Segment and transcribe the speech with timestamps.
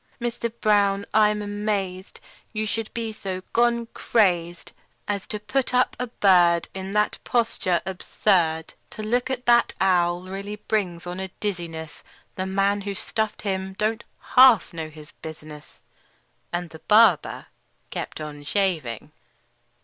[0.19, 2.19] Mister Brown, I'm amazed
[2.53, 4.71] You should be so gone crazed
[5.07, 8.73] As to put up a bird In that posture absurd!
[8.89, 12.03] To look at that owl really brings on a dizziness;
[12.33, 14.03] The man who stuffed him don't
[14.33, 15.83] half know his business!"
[16.51, 17.45] And the barber
[17.91, 19.11] kept on shaving.